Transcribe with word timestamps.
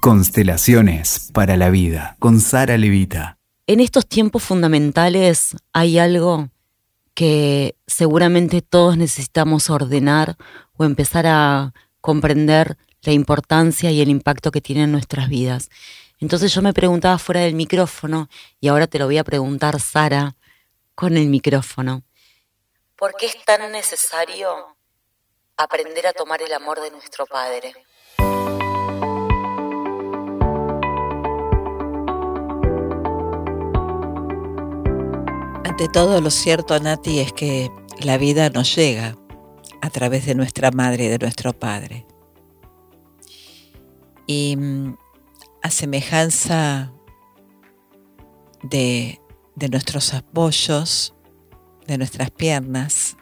Constelaciones 0.00 1.30
para 1.34 1.56
la 1.56 1.70
vida 1.70 2.16
con 2.20 2.38
Sara 2.40 2.78
Levita. 2.78 3.36
En 3.66 3.80
estos 3.80 4.06
tiempos 4.06 4.44
fundamentales 4.44 5.56
hay 5.72 5.98
algo 5.98 6.50
que 7.14 7.74
seguramente 7.88 8.62
todos 8.62 8.96
necesitamos 8.96 9.70
ordenar 9.70 10.36
o 10.76 10.84
empezar 10.84 11.26
a 11.26 11.74
comprender 12.00 12.78
la 13.02 13.12
importancia 13.12 13.90
y 13.90 14.00
el 14.00 14.08
impacto 14.08 14.52
que 14.52 14.60
tiene 14.60 14.84
en 14.84 14.92
nuestras 14.92 15.28
vidas. 15.28 15.68
Entonces 16.20 16.54
yo 16.54 16.62
me 16.62 16.72
preguntaba 16.72 17.18
fuera 17.18 17.40
del 17.40 17.54
micrófono 17.54 18.28
y 18.60 18.68
ahora 18.68 18.86
te 18.86 19.00
lo 19.00 19.06
voy 19.06 19.18
a 19.18 19.24
preguntar, 19.24 19.80
Sara, 19.80 20.36
con 20.94 21.16
el 21.16 21.26
micrófono. 21.26 22.04
¿Por 22.96 23.14
qué 23.16 23.26
es 23.26 23.44
tan 23.44 23.72
necesario 23.72 24.76
aprender 25.56 26.06
a 26.06 26.12
tomar 26.12 26.40
el 26.40 26.52
amor 26.52 26.80
de 26.80 26.92
nuestro 26.92 27.26
Padre? 27.26 27.74
Ante 35.78 35.92
todo, 35.92 36.20
lo 36.20 36.32
cierto, 36.32 36.80
Nati, 36.80 37.20
es 37.20 37.32
que 37.32 37.70
la 38.00 38.18
vida 38.18 38.50
nos 38.50 38.74
llega 38.74 39.16
a 39.80 39.90
través 39.90 40.26
de 40.26 40.34
nuestra 40.34 40.72
madre 40.72 41.04
y 41.04 41.08
de 41.08 41.18
nuestro 41.18 41.52
padre. 41.52 42.04
Y 44.26 44.56
mm, 44.56 44.96
a 45.62 45.70
semejanza 45.70 46.92
de, 48.64 49.20
de 49.54 49.68
nuestros 49.68 50.14
apoyos, 50.14 51.14
de 51.86 51.96
nuestras 51.96 52.32
piernas, 52.32 53.16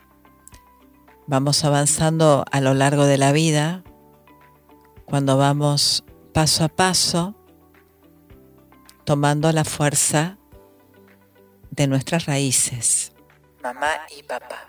vamos 1.27 1.63
avanzando 1.63 2.47
a 2.51 2.63
lo 2.63 2.73
largo 2.73 3.05
de 3.05 3.19
la 3.19 3.33
vida, 3.33 3.85
cuando 5.05 5.37
vamos 5.37 6.05
paso 6.33 6.65
a 6.65 6.69
paso, 6.69 7.35
tomando 9.05 9.53
la 9.53 9.67
fuerza 9.67 10.36
de 11.77 11.87
nuestras 11.87 12.27
raíces, 12.27 13.13
mamá 13.63 13.93
y 14.19 14.23
papá. 14.23 14.69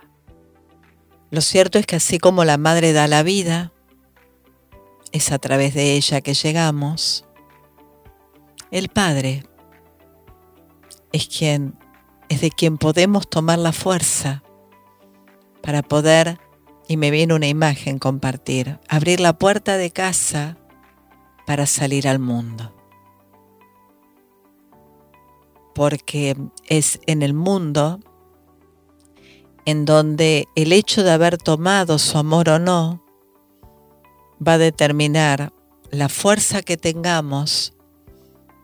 Lo 1.29 1.41
cierto 1.41 1.79
es 1.79 1.85
que 1.85 1.95
así 1.95 2.19
como 2.19 2.45
la 2.45 2.57
madre 2.57 2.93
da 2.93 3.07
la 3.07 3.23
vida, 3.23 3.71
es 5.11 5.31
a 5.31 5.39
través 5.39 5.73
de 5.73 5.93
ella 5.95 6.21
que 6.21 6.33
llegamos, 6.33 7.25
el 8.71 8.89
Padre 8.89 9.43
es 11.11 11.27
quien 11.27 11.77
es 12.29 12.41
de 12.41 12.51
quien 12.51 12.77
podemos 12.77 13.29
tomar 13.29 13.57
la 13.57 13.71
fuerza 13.71 14.43
para 15.61 15.81
poder, 15.81 16.39
y 16.87 16.95
me 16.95 17.11
viene 17.11 17.33
una 17.33 17.47
imagen 17.47 17.99
compartir, 17.99 18.79
abrir 18.87 19.19
la 19.19 19.33
puerta 19.33 19.77
de 19.77 19.91
casa 19.91 20.57
para 21.45 21.65
salir 21.65 22.07
al 22.07 22.19
mundo. 22.19 22.76
Porque 25.77 26.35
es 26.65 26.99
en 27.05 27.21
el 27.21 27.35
mundo 27.35 27.99
en 29.67 29.85
donde 29.85 30.47
el 30.55 30.73
hecho 30.73 31.03
de 31.03 31.11
haber 31.11 31.37
tomado 31.37 31.99
su 31.99 32.17
amor 32.17 32.49
o 32.49 32.57
no 32.57 33.05
va 34.45 34.53
a 34.53 34.57
determinar 34.57 35.53
la 35.91 36.09
fuerza 36.09 36.63
que 36.63 36.77
tengamos 36.77 37.75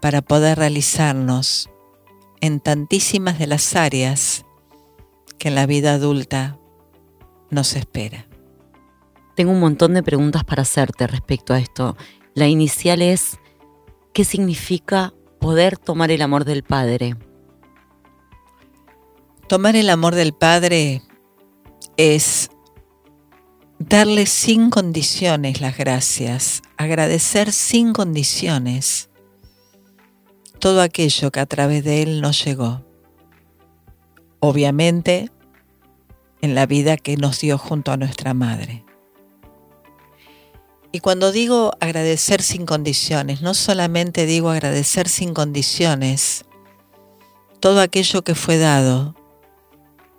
para 0.01 0.23
poder 0.23 0.57
realizarnos 0.57 1.69
en 2.41 2.59
tantísimas 2.59 3.37
de 3.37 3.45
las 3.45 3.75
áreas 3.75 4.43
que 5.37 5.49
en 5.49 5.55
la 5.55 5.67
vida 5.67 5.93
adulta 5.93 6.57
nos 7.51 7.75
espera. 7.75 8.27
Tengo 9.35 9.51
un 9.51 9.59
montón 9.59 9.93
de 9.93 10.01
preguntas 10.01 10.43
para 10.45 10.63
hacerte 10.63 11.05
respecto 11.05 11.53
a 11.53 11.59
esto. 11.59 11.95
La 12.33 12.47
inicial 12.47 13.03
es, 13.03 13.37
¿qué 14.13 14.25
significa 14.25 15.13
poder 15.43 15.77
tomar 15.77 16.09
el 16.09 16.21
amor 16.21 16.45
del 16.45 16.63
Padre? 16.63 17.17
Tomar 19.49 19.75
el 19.75 19.89
amor 19.89 20.15
del 20.15 20.31
Padre 20.31 21.01
es 21.97 22.49
darle 23.77 24.25
sin 24.25 24.69
condiciones 24.69 25.59
las 25.59 25.77
gracias, 25.77 26.61
agradecer 26.77 27.51
sin 27.51 27.91
condiciones 27.91 29.09
todo 30.59 30.81
aquello 30.81 31.29
que 31.29 31.41
a 31.41 31.45
través 31.45 31.83
de 31.83 32.03
Él 32.03 32.21
nos 32.21 32.45
llegó. 32.45 32.81
Obviamente, 34.39 35.29
en 36.39 36.55
la 36.55 36.65
vida 36.67 36.95
que 36.95 37.17
nos 37.17 37.41
dio 37.41 37.57
junto 37.57 37.91
a 37.91 37.97
nuestra 37.97 38.33
Madre. 38.33 38.85
Y 40.95 40.99
cuando 40.99 41.31
digo 41.31 41.71
agradecer 41.79 42.43
sin 42.43 42.67
condiciones, 42.67 43.41
no 43.41 43.55
solamente 43.55 44.27
digo 44.27 44.51
agradecer 44.51 45.09
sin 45.09 45.33
condiciones 45.33 46.45
todo 47.59 47.81
aquello 47.81 48.21
que 48.21 48.35
fue 48.35 48.59
dado, 48.59 49.15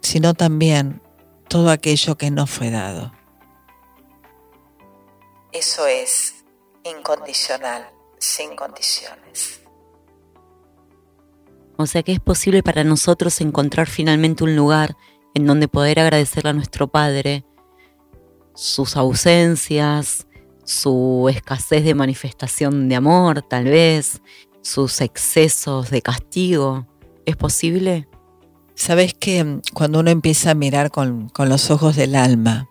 sino 0.01 0.35
también 0.35 1.01
todo 1.47 1.71
aquello 1.71 2.17
que 2.17 2.33
no 2.33 2.49
fue 2.49 2.73
dado. 2.73 3.13
Eso 5.53 5.87
es 5.87 6.45
incondicional, 6.83 7.89
sin 8.19 8.57
condiciones. 8.57 9.61
O 11.77 11.87
sea 11.87 12.03
que 12.03 12.11
es 12.11 12.21
posible 12.21 12.65
para 12.65 12.83
nosotros 12.83 13.41
encontrar 13.41 13.87
finalmente 13.87 14.43
un 14.43 14.57
lugar 14.57 14.97
en 15.35 15.47
donde 15.47 15.69
poder 15.69 16.01
agradecerle 16.01 16.51
a 16.51 16.55
nuestro 16.55 16.89
Padre 16.89 17.45
sus 18.55 18.97
ausencias, 18.97 20.27
su 20.65 21.29
escasez 21.31 21.85
de 21.85 21.95
manifestación 21.95 22.89
de 22.89 22.97
amor, 22.97 23.43
tal 23.43 23.65
vez, 23.65 24.21
sus 24.63 25.01
excesos 25.01 25.91
de 25.91 26.03
castigo. 26.03 26.87
¿Es 27.27 27.37
posible? 27.37 28.09
Sabes 28.75 29.15
que 29.15 29.61
cuando 29.73 30.01
uno 30.01 30.11
empieza 30.11 30.51
a 30.51 30.55
mirar 30.55 30.91
con, 30.91 31.29
con 31.29 31.49
los 31.49 31.71
ojos 31.71 31.97
del 31.97 32.17
alma, 32.17 32.69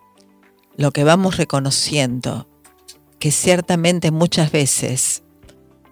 lo 0.76 0.90
que 0.90 1.04
vamos 1.04 1.36
reconociendo 1.36 2.48
que 3.18 3.30
ciertamente 3.30 4.10
muchas 4.10 4.52
veces 4.52 5.24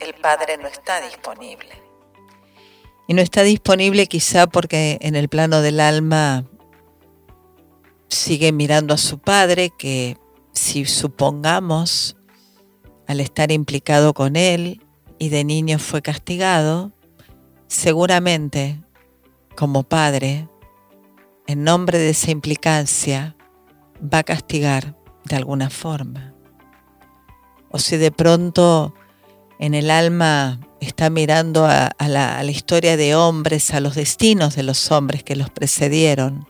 el 0.02 0.14
Padre 0.14 0.58
no 0.58 0.68
está 0.68 1.00
disponible. 1.00 1.70
Y 3.08 3.14
no 3.14 3.22
está 3.22 3.42
disponible 3.42 4.06
quizá 4.06 4.46
porque 4.46 4.98
en 5.00 5.16
el 5.16 5.28
plano 5.28 5.60
del 5.60 5.80
alma 5.80 6.44
sigue 8.08 8.52
mirando 8.52 8.94
a 8.94 8.98
su 8.98 9.18
Padre 9.18 9.70
que 9.76 10.16
si 10.52 10.84
supongamos 10.84 12.16
al 13.06 13.20
estar 13.20 13.50
implicado 13.52 14.14
con 14.14 14.36
él 14.36 14.80
y 15.18 15.28
de 15.28 15.44
niño 15.44 15.78
fue 15.78 16.02
castigado, 16.02 16.92
seguramente 17.66 18.80
como 19.56 19.82
padre, 19.82 20.48
en 21.46 21.64
nombre 21.64 21.98
de 21.98 22.10
esa 22.10 22.30
implicancia, 22.30 23.36
va 24.02 24.18
a 24.18 24.24
castigar 24.24 24.96
de 25.24 25.36
alguna 25.36 25.70
forma. 25.70 26.34
O 27.70 27.78
si 27.78 27.96
de 27.96 28.12
pronto 28.12 28.94
en 29.58 29.74
el 29.74 29.90
alma 29.90 30.60
está 30.80 31.08
mirando 31.08 31.66
a, 31.66 31.92
la, 31.98 32.44
historia 32.44 32.96
de 32.96 33.14
hombres, 33.14 33.72
a 33.72 33.80
los 33.80 33.94
destinos 33.94 34.56
de 34.56 34.64
los 34.64 34.90
hombres 34.90 35.22
que 35.22 35.36
los 35.36 35.50
precedieron, 35.50 36.48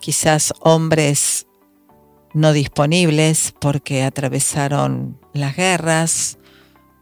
quizás 0.00 0.54
hombres 0.60 1.46
no 2.32 2.52
disponibles 2.52 3.54
porque 3.58 4.02
atravesaron 4.02 5.18
las 5.32 5.56
guerras, 5.56 6.38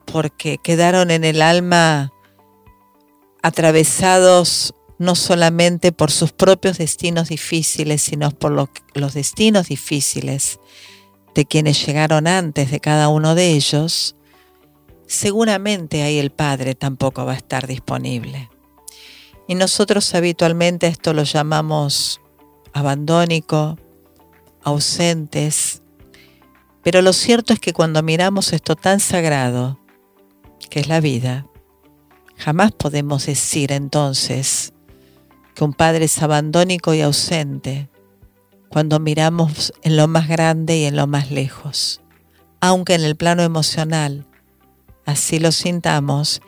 porque 0.05 0.59
quedaron 0.59 1.11
en 1.11 1.25
el 1.25 1.43
alma 1.43 2.13
atravesados 3.43 4.75
no 4.99 5.15
solamente 5.15 5.93
por 5.93 6.11
sus 6.11 6.33
propios 6.33 6.79
destinos 6.79 7.29
difíciles, 7.29 8.03
sino 8.03 8.31
por 8.31 8.69
los 8.95 9.15
destinos 9.15 9.69
difíciles 9.69 10.59
de 11.35 11.47
quienes 11.47 11.87
llegaron 11.87 12.27
antes 12.27 12.71
de 12.71 12.81
cada 12.81 13.09
uno 13.09 13.37
de 13.37 13.53
ellos, 13.53 14.17
seguramente 15.07 16.03
ahí 16.03 16.19
el 16.19 16.31
Padre 16.31 16.75
tampoco 16.75 17.25
va 17.25 17.33
a 17.33 17.37
estar 17.37 17.67
disponible. 17.69 18.51
Y 19.47 19.55
nosotros 19.55 20.15
habitualmente 20.15 20.89
esto 20.89 21.15
lo 21.15 21.23
llamamos 21.23 22.21
abandónico, 22.73 23.79
ausentes, 24.63 25.83
pero 26.83 27.03
lo 27.03 27.13
cierto 27.13 27.53
es 27.53 27.61
que 27.61 27.73
cuando 27.73 28.03
miramos 28.03 28.53
esto 28.53 28.77
tan 28.77 29.01
sagrado, 29.01 29.79
que 30.71 30.81
es 30.81 30.89
la 30.89 31.01
vida, 31.01 31.47
jamás 32.37 32.73
podemos 32.73 33.27
decir 33.27 33.73
entonces 33.73 34.73
que 35.55 35.65
un 35.65 35.73
padre 35.73 36.05
es 36.05 36.23
abandónico 36.23 36.95
y 36.95 37.01
ausente, 37.01 37.89
cuando 38.69 39.01
miramos 39.01 39.73
en 39.83 39.97
lo 39.97 40.09
más 40.09 40.29
grande 40.29 40.79
y 40.79 40.85
en 40.85 40.97
lo 40.97 41.07
más 41.07 41.31
lejos, 41.31 42.01
aunque 42.61 42.95
en 42.95 43.03
el 43.03 43.17
plano 43.17 43.43
emocional 43.43 44.27
así 45.05 45.39
lo 45.39 45.53
sintamos 45.53 46.43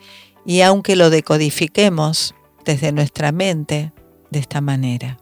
y 0.45 0.61
aunque 0.61 0.95
lo 0.95 1.09
decodifiquemos 1.09 2.35
desde 2.63 2.91
nuestra 2.91 3.31
mente 3.31 3.91
de 4.29 4.39
esta 4.39 4.61
manera. 4.61 5.17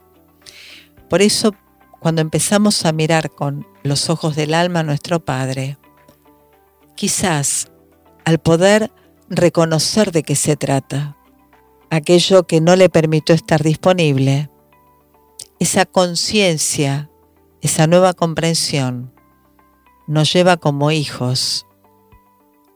Por 1.10 1.22
eso, 1.22 1.56
cuando 2.00 2.22
empezamos 2.22 2.86
a 2.86 2.92
mirar 2.92 3.30
con 3.30 3.68
los 3.84 4.10
ojos 4.10 4.36
del 4.36 4.54
alma 4.54 4.82
a 4.82 4.84
nuestro 4.84 5.20
Padre, 5.20 5.78
quizás 6.96 7.72
al 8.26 8.40
poder 8.40 8.92
reconocer 9.30 10.12
de 10.12 10.24
qué 10.24 10.36
se 10.36 10.56
trata, 10.56 11.18
aquello 11.90 12.44
que 12.48 12.62
no 12.62 12.76
le 12.76 12.90
permitió 12.90 13.36
estar 13.36 13.64
disponible, 13.64 14.50
esa 15.60 15.86
conciencia, 15.86 17.10
esa 17.62 17.88
nueva 17.88 18.14
comprensión, 18.14 19.14
nos 20.08 20.32
lleva 20.32 20.58
como 20.58 20.92
hijos 20.92 21.66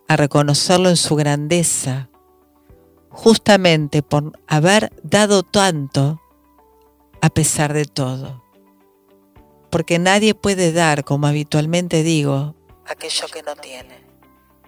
a 0.08 0.18
reconocerlo 0.18 0.90
en 0.90 0.98
su 0.98 1.16
grandeza, 1.16 2.10
justamente 3.10 4.04
por 4.04 4.40
haber 4.48 4.92
dado 5.04 5.44
tanto 5.44 6.22
a 7.22 7.30
pesar 7.30 7.74
de 7.74 7.86
todo. 7.86 8.43
Porque 9.74 9.98
nadie 9.98 10.36
puede 10.36 10.72
dar, 10.72 11.04
como 11.04 11.26
habitualmente 11.26 12.04
digo, 12.04 12.54
aquello 12.86 13.26
que 13.34 13.42
no 13.42 13.56
tiene. 13.56 14.06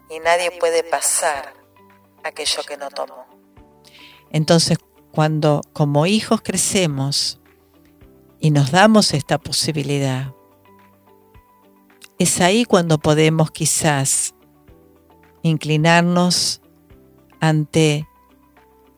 Y 0.09 0.17
nadie 0.17 0.49
puede 0.59 0.81
pasar 0.81 1.53
aquello 2.23 2.63
que 2.67 2.75
no 2.75 2.89
tomó. 2.89 3.27
Entonces, 4.31 4.79
cuando 5.11 5.61
como 5.73 6.07
hijos 6.07 6.41
crecemos 6.41 7.39
y 8.39 8.49
nos 8.49 8.71
damos 8.71 9.13
esta 9.13 9.37
posibilidad, 9.37 10.33
es 12.17 12.41
ahí 12.41 12.65
cuando 12.65 12.97
podemos 12.97 13.51
quizás 13.51 14.33
inclinarnos 15.43 16.61
ante 17.39 18.07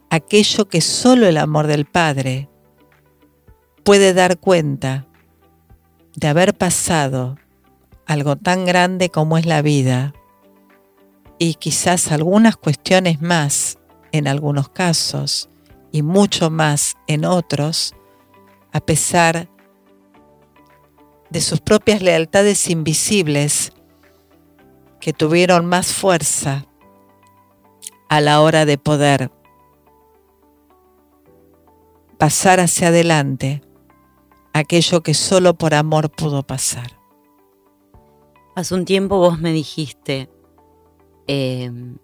aquello 0.09 0.69
que 0.69 0.79
solo 0.79 1.27
el 1.27 1.35
amor 1.35 1.67
del 1.67 1.85
Padre 1.85 2.47
puede 3.83 4.13
dar 4.13 4.39
cuenta 4.39 5.06
de 6.17 6.27
haber 6.27 6.57
pasado 6.57 7.37
algo 8.07 8.35
tan 8.37 8.65
grande 8.65 9.09
como 9.09 9.37
es 9.37 9.45
la 9.45 9.61
vida 9.61 10.13
y 11.37 11.53
quizás 11.53 12.11
algunas 12.11 12.57
cuestiones 12.57 13.21
más 13.21 13.77
en 14.11 14.27
algunos 14.27 14.67
casos 14.67 15.47
y 15.91 16.01
mucho 16.01 16.49
más 16.49 16.95
en 17.05 17.23
otros, 17.23 17.93
a 18.71 18.79
pesar 18.79 19.47
de 21.29 21.39
sus 21.39 21.61
propias 21.61 22.01
lealtades 22.01 22.67
invisibles 22.71 23.71
que 24.99 25.13
tuvieron 25.13 25.67
más 25.67 25.93
fuerza 25.93 26.65
a 28.09 28.21
la 28.21 28.41
hora 28.41 28.65
de 28.65 28.79
poder 28.79 29.29
pasar 32.17 32.59
hacia 32.59 32.87
adelante 32.87 33.61
aquello 34.57 35.01
que 35.01 35.13
solo 35.13 35.53
por 35.55 35.73
amor 35.73 36.09
pudo 36.09 36.43
pasar. 36.43 36.99
Hace 38.55 38.73
un 38.73 38.85
tiempo 38.85 39.17
vos 39.17 39.39
me 39.39 39.51
dijiste 39.51 40.29
em, 41.27 41.97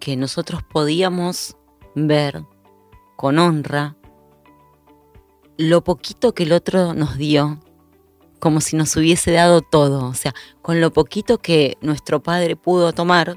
que 0.00 0.16
nosotros 0.16 0.62
podíamos 0.62 1.56
ver 1.94 2.44
con 3.16 3.38
honra 3.38 3.96
lo 5.56 5.82
poquito 5.82 6.34
que 6.34 6.44
el 6.44 6.52
otro 6.52 6.94
nos 6.94 7.16
dio, 7.18 7.60
como 8.38 8.60
si 8.60 8.76
nos 8.76 8.96
hubiese 8.96 9.32
dado 9.32 9.60
todo, 9.60 10.06
o 10.06 10.14
sea, 10.14 10.34
con 10.62 10.80
lo 10.80 10.92
poquito 10.92 11.38
que 11.38 11.76
nuestro 11.80 12.22
padre 12.22 12.54
pudo 12.54 12.92
tomar, 12.92 13.36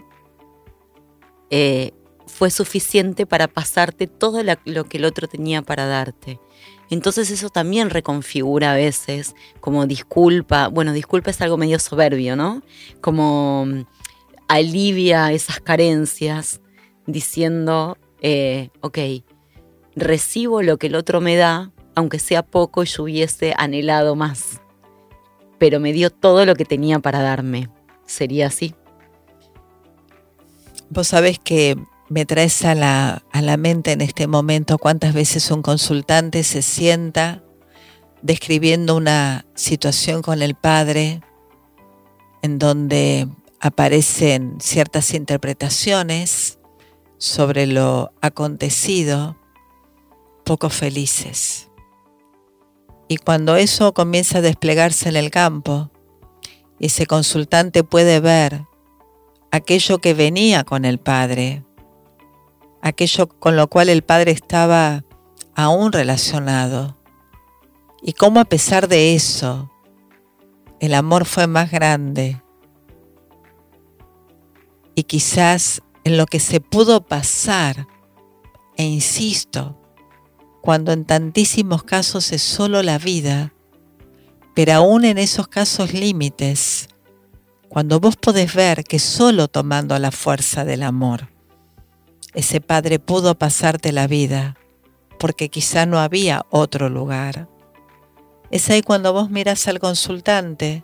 eh, 1.50 1.94
fue 2.28 2.52
suficiente 2.52 3.26
para 3.26 3.48
pasarte 3.48 4.08
todo 4.08 4.42
lo 4.66 4.84
que 4.86 4.98
el 4.98 5.06
otro 5.06 5.28
tenía 5.28 5.62
para 5.62 5.86
darte. 5.86 6.40
Entonces 6.92 7.32
eso 7.32 7.50
también 7.50 7.90
reconfigura 7.90 8.74
a 8.74 8.76
veces 8.76 9.34
como 9.62 9.88
disculpa, 9.88 10.68
bueno, 10.68 10.92
disculpa 10.92 11.32
es 11.32 11.40
algo 11.42 11.56
medio 11.56 11.80
soberbio, 11.80 12.36
¿no? 12.36 12.62
Como 13.00 13.66
mm, 13.66 13.86
alivia 14.50 15.32
esas 15.32 15.62
carencias 15.62 16.60
diciendo, 17.08 17.98
eh, 18.22 18.72
ok, 18.82 18.98
recibo 19.96 20.62
lo 20.62 20.78
que 20.78 20.88
el 20.88 20.96
otro 20.96 21.22
me 21.22 21.38
da, 21.38 21.72
aunque 21.96 22.20
sea 22.20 22.44
poco 22.44 22.84
y 22.84 22.88
yo 22.88 23.04
hubiese 23.04 23.54
anhelado 23.58 24.18
más, 24.18 24.60
pero 25.60 25.80
me 25.80 25.94
dio 25.94 26.10
todo 26.10 26.46
lo 26.46 26.56
que 26.56 26.66
tenía 26.66 27.00
para 27.00 27.22
darme. 27.22 27.70
¿Sería 28.06 28.48
así? 28.48 28.76
Vos 30.90 31.08
sabés 31.08 31.40
que 31.40 31.78
me 32.12 32.26
traes 32.26 32.66
a 32.66 32.76
la, 32.76 33.24
a 33.32 33.42
la 33.42 33.56
mente 33.56 33.94
en 33.94 34.02
este 34.02 34.28
momento 34.28 34.78
cuántas 34.78 35.14
veces 35.14 35.50
un 35.50 35.62
consultante 35.62 36.44
se 36.44 36.62
sienta 36.62 37.42
describiendo 38.22 38.98
una 38.98 39.46
situación 39.56 40.22
con 40.22 40.42
el 40.42 40.56
padre 40.56 41.22
en 42.42 42.60
donde 42.60 43.30
aparecen 43.62 44.58
ciertas 44.60 45.14
interpretaciones 45.14 46.60
sobre 47.18 47.66
lo 47.66 48.12
acontecido, 48.20 49.38
poco 50.44 50.70
felices. 50.70 51.70
Y 53.08 53.20
cuando 53.20 53.56
eso 53.56 53.94
comienza 53.94 54.40
a 54.40 54.42
desplegarse 54.42 55.08
en 55.08 55.16
el 55.16 55.32
campo, 55.32 55.90
ese 56.78 57.06
consultante 57.06 57.86
puede 57.86 58.20
ver 58.20 58.66
aquello 59.50 60.00
que 60.00 60.14
venía 60.14 60.66
con 60.66 60.84
el 60.84 60.98
Padre, 60.98 61.64
aquello 62.82 63.28
con 63.28 63.56
lo 63.56 63.68
cual 63.68 63.90
el 63.90 64.02
Padre 64.02 64.32
estaba 64.32 65.04
aún 65.56 65.92
relacionado. 65.92 66.98
Y 68.02 68.14
cómo 68.14 68.40
a 68.40 68.46
pesar 68.46 68.88
de 68.88 69.16
eso, 69.16 69.72
el 70.80 70.94
amor 70.94 71.26
fue 71.26 71.48
más 71.48 71.72
grande. 71.72 72.42
Y 74.96 75.04
quizás 75.04 75.82
en 76.04 76.18
lo 76.18 76.26
que 76.26 76.40
se 76.40 76.60
pudo 76.60 77.02
pasar, 77.02 77.88
e 78.78 78.84
insisto, 78.84 79.78
cuando 80.62 80.92
en 80.92 81.06
tantísimos 81.06 81.84
casos 81.84 82.32
es 82.32 82.42
solo 82.42 82.82
la 82.82 82.98
vida, 82.98 83.54
pero 84.56 84.74
aún 84.74 85.06
en 85.06 85.18
esos 85.18 85.48
casos 85.48 85.94
límites, 85.94 86.90
cuando 87.70 88.00
vos 88.00 88.16
podés 88.16 88.54
ver 88.54 88.84
que 88.84 89.00
solo 89.00 89.48
tomando 89.48 89.98
la 89.98 90.12
fuerza 90.12 90.66
del 90.66 90.84
amor, 90.84 91.30
ese 92.34 92.62
padre 92.62 93.00
pudo 93.00 93.36
pasarte 93.36 93.92
la 93.92 94.08
vida 94.08 94.58
porque 95.20 95.50
quizá 95.50 95.86
no 95.86 96.00
había 96.00 96.46
otro 96.50 96.90
lugar. 96.90 97.48
Es 98.50 98.70
ahí 98.70 98.82
cuando 98.82 99.14
vos 99.14 99.30
miras 99.30 99.68
al 99.68 99.80
consultante 99.80 100.84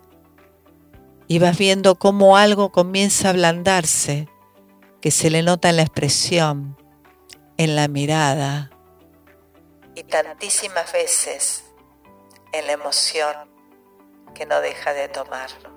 y 1.27 1.39
vas 1.39 1.57
viendo 1.57 1.95
cómo 1.95 2.37
algo 2.37 2.71
comienza 2.71 3.27
a 3.27 3.31
ablandarse, 3.31 4.29
que 5.01 5.11
se 5.11 5.29
le 5.29 5.43
nota 5.43 5.69
en 5.69 5.77
la 5.77 5.81
expresión, 5.83 6.77
en 7.57 7.75
la 7.75 7.87
mirada 7.87 8.71
y 9.97 10.03
tantísimas 10.03 10.93
veces 10.93 11.63
en 12.51 12.67
la 12.67 12.73
emoción 12.73 13.33
que 14.35 14.45
no 14.45 14.61
deja 14.61 14.93
de 14.93 15.09
tomarlo. 15.09 15.76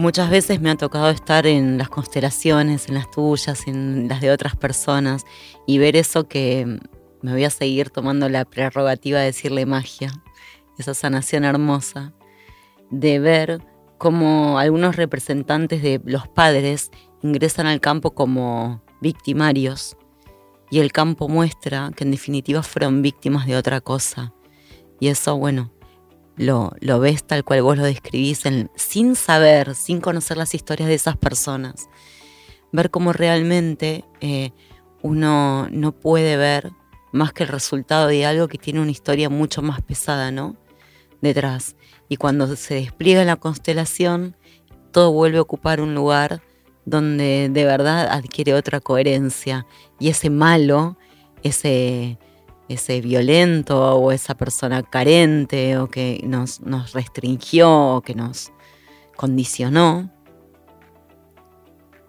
Muchas 0.00 0.30
veces 0.30 0.62
me 0.62 0.70
ha 0.70 0.76
tocado 0.76 1.10
estar 1.10 1.46
en 1.46 1.76
las 1.76 1.90
constelaciones, 1.90 2.88
en 2.88 2.94
las 2.94 3.10
tuyas, 3.10 3.66
en 3.66 4.08
las 4.08 4.22
de 4.22 4.30
otras 4.30 4.56
personas 4.56 5.26
y 5.66 5.76
ver 5.76 5.94
eso 5.94 6.26
que 6.26 6.80
me 7.20 7.32
voy 7.32 7.44
a 7.44 7.50
seguir 7.50 7.90
tomando 7.90 8.26
la 8.30 8.46
prerrogativa 8.46 9.18
de 9.18 9.26
decirle 9.26 9.66
magia, 9.66 10.10
esa 10.78 10.94
sanación 10.94 11.44
hermosa, 11.44 12.14
de 12.90 13.18
ver 13.18 13.60
cómo 13.98 14.58
algunos 14.58 14.96
representantes 14.96 15.82
de 15.82 16.00
los 16.06 16.26
padres 16.26 16.90
ingresan 17.22 17.66
al 17.66 17.82
campo 17.82 18.12
como 18.12 18.82
victimarios 19.02 19.98
y 20.70 20.78
el 20.78 20.92
campo 20.92 21.28
muestra 21.28 21.90
que 21.94 22.04
en 22.04 22.12
definitiva 22.12 22.62
fueron 22.62 23.02
víctimas 23.02 23.46
de 23.46 23.54
otra 23.54 23.82
cosa. 23.82 24.32
Y 24.98 25.08
eso, 25.08 25.36
bueno, 25.36 25.70
lo, 26.40 27.00
ves 27.00 27.24
tal 27.24 27.44
cual 27.44 27.62
vos 27.62 27.76
lo 27.76 27.84
describís, 27.84 28.42
sin 28.74 29.14
saber, 29.14 29.74
sin 29.74 30.00
conocer 30.00 30.38
las 30.38 30.54
historias 30.54 30.88
de 30.88 30.94
esas 30.94 31.16
personas. 31.18 31.90
Ver 32.72 32.90
cómo 32.90 33.12
realmente 33.12 34.04
eh, 34.20 34.52
uno 35.02 35.68
no 35.70 35.92
puede 35.92 36.38
ver 36.38 36.72
más 37.12 37.34
que 37.34 37.42
el 37.42 37.50
resultado 37.50 38.06
de 38.06 38.24
algo 38.24 38.48
que 38.48 38.56
tiene 38.56 38.80
una 38.80 38.90
historia 38.90 39.28
mucho 39.28 39.60
más 39.60 39.82
pesada, 39.82 40.30
¿no? 40.30 40.56
Detrás. 41.20 41.76
Y 42.08 42.16
cuando 42.16 42.56
se 42.56 42.74
despliega 42.74 43.22
la 43.24 43.36
constelación, 43.36 44.34
todo 44.92 45.12
vuelve 45.12 45.38
a 45.38 45.42
ocupar 45.42 45.82
un 45.82 45.94
lugar 45.94 46.40
donde 46.86 47.50
de 47.52 47.64
verdad 47.66 48.08
adquiere 48.10 48.54
otra 48.54 48.80
coherencia. 48.80 49.66
Y 49.98 50.08
ese 50.08 50.30
malo, 50.30 50.96
ese 51.42 52.18
ese 52.70 53.00
violento 53.00 53.96
o 53.96 54.12
esa 54.12 54.36
persona 54.36 54.84
carente 54.84 55.76
o 55.76 55.88
que 55.88 56.22
nos, 56.24 56.60
nos 56.60 56.92
restringió 56.92 57.96
o 57.96 58.00
que 58.00 58.14
nos 58.14 58.52
condicionó, 59.16 60.08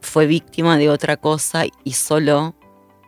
fue 0.01 0.27
víctima 0.27 0.77
de 0.77 0.89
otra 0.89 1.18
cosa 1.18 1.63
y 1.84 1.94
solo 1.94 2.56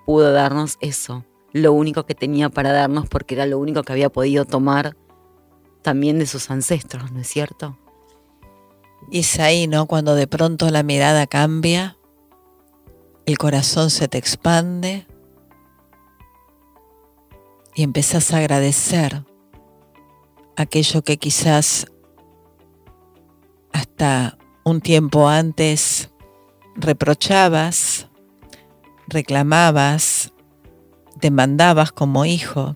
pudo 0.05 0.33
darnos 0.33 0.77
eso, 0.81 1.25
lo 1.51 1.73
único 1.73 2.05
que 2.07 2.15
tenía 2.15 2.49
para 2.49 2.71
darnos 2.71 3.07
porque 3.07 3.35
era 3.35 3.45
lo 3.45 3.59
único 3.59 3.83
que 3.83 3.93
había 3.93 4.09
podido 4.09 4.45
tomar 4.45 4.97
también 5.83 6.17
de 6.17 6.25
sus 6.25 6.49
ancestros, 6.49 7.11
¿no 7.11 7.19
es 7.19 7.27
cierto? 7.27 7.77
Y 9.11 9.19
es 9.19 9.39
ahí, 9.39 9.67
¿no? 9.67 9.85
Cuando 9.85 10.15
de 10.15 10.25
pronto 10.25 10.71
la 10.71 10.81
mirada 10.81 11.27
cambia, 11.27 11.97
el 13.27 13.37
corazón 13.37 13.91
se 13.91 14.07
te 14.07 14.17
expande 14.17 15.05
y 17.75 17.83
empezás 17.83 18.33
a 18.33 18.37
agradecer 18.37 19.25
aquello 20.55 21.03
que 21.03 21.17
quizás 21.17 21.87
hasta 23.71 24.37
un 24.63 24.81
tiempo 24.81 25.27
antes 25.27 26.11
reprochabas, 26.75 28.07
reclamabas, 29.07 30.33
demandabas 31.19 31.91
como 31.91 32.25
hijo. 32.25 32.75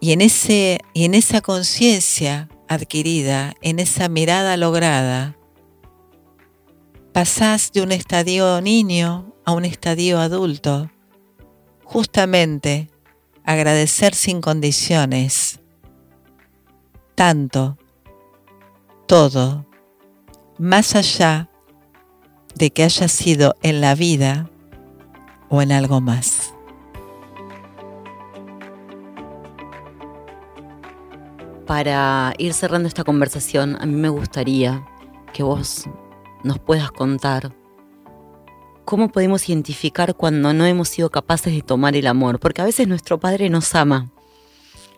Y 0.00 0.12
en, 0.12 0.20
ese, 0.20 0.80
y 0.94 1.04
en 1.04 1.14
esa 1.14 1.40
conciencia 1.40 2.48
adquirida, 2.68 3.54
en 3.62 3.78
esa 3.78 4.08
mirada 4.08 4.56
lograda, 4.56 5.36
pasás 7.12 7.72
de 7.72 7.82
un 7.82 7.92
estadio 7.92 8.60
niño 8.60 9.34
a 9.44 9.52
un 9.52 9.64
estadio 9.64 10.18
adulto, 10.18 10.90
justamente 11.92 12.88
agradecer 13.44 14.14
sin 14.14 14.40
condiciones, 14.40 15.60
tanto, 17.14 17.76
todo, 19.06 19.66
más 20.58 20.96
allá 20.96 21.50
de 22.54 22.70
que 22.70 22.84
haya 22.84 23.08
sido 23.08 23.56
en 23.62 23.82
la 23.82 23.94
vida 23.94 24.48
o 25.50 25.60
en 25.60 25.70
algo 25.70 26.00
más. 26.00 26.54
Para 31.66 32.32
ir 32.38 32.54
cerrando 32.54 32.88
esta 32.88 33.04
conversación, 33.04 33.76
a 33.80 33.84
mí 33.84 33.94
me 33.94 34.08
gustaría 34.08 34.82
que 35.34 35.42
vos 35.42 35.84
nos 36.42 36.58
puedas 36.58 36.90
contar 36.90 37.52
cómo 38.84 39.10
podemos 39.10 39.48
identificar 39.48 40.14
cuando 40.14 40.52
no 40.52 40.66
hemos 40.66 40.88
sido 40.88 41.10
capaces 41.10 41.54
de 41.54 41.62
tomar 41.62 41.96
el 41.96 42.06
amor, 42.06 42.40
porque 42.40 42.62
a 42.62 42.64
veces 42.64 42.88
nuestro 42.88 43.18
padre 43.20 43.50
nos 43.50 43.74
ama 43.74 44.12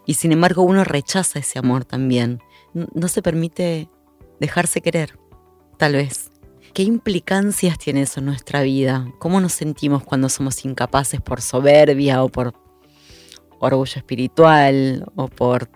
y 0.07 0.14
sin 0.14 0.33
embargo 0.33 0.62
uno 0.62 0.85
rechaza 0.85 1.38
ese 1.38 1.59
amor 1.59 1.85
también. 1.85 2.41
No 2.73 3.09
se 3.09 3.23
permite 3.23 3.88
dejarse 4.41 4.81
querer, 4.81 5.19
tal 5.79 5.95
vez. 5.95 6.31
¿Qué 6.73 6.83
implicancias 6.83 7.79
tiene 7.79 8.03
eso 8.03 8.19
en 8.19 8.26
nuestra 8.26 8.62
vida? 8.62 9.07
¿Cómo 9.21 9.41
nos 9.41 9.53
sentimos 9.53 10.03
cuando 10.03 10.29
somos 10.29 10.64
incapaces 10.64 11.21
por 11.21 11.41
soberbia 11.41 12.25
o 12.25 12.29
por 12.29 12.53
orgullo 13.61 13.95
espiritual 13.97 15.07
o 15.14 15.29
por 15.29 15.71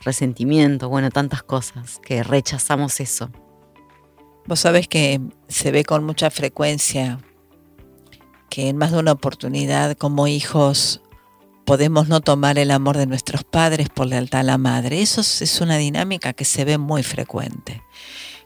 resentimiento? 0.00 0.88
Bueno, 0.88 1.10
tantas 1.10 1.42
cosas 1.42 2.00
que 2.02 2.22
rechazamos 2.22 2.98
eso. 3.00 3.30
Vos 4.46 4.60
sabés 4.60 4.88
que 4.88 5.20
se 5.48 5.70
ve 5.70 5.84
con 5.84 6.02
mucha 6.02 6.30
frecuencia 6.30 7.18
que 8.52 8.68
en 8.68 8.76
más 8.76 8.92
de 8.92 8.98
una 8.98 9.12
oportunidad 9.12 9.96
como 9.96 10.28
hijos 10.28 11.00
podemos 11.64 12.08
no 12.08 12.20
tomar 12.20 12.58
el 12.58 12.70
amor 12.70 12.98
de 12.98 13.06
nuestros 13.06 13.44
padres 13.44 13.88
por 13.88 14.06
lealtad 14.06 14.40
a 14.40 14.44
la 14.44 14.58
madre. 14.58 15.00
Eso 15.00 15.22
es 15.22 15.60
una 15.62 15.78
dinámica 15.78 16.34
que 16.34 16.44
se 16.44 16.66
ve 16.66 16.76
muy 16.76 17.02
frecuente 17.02 17.80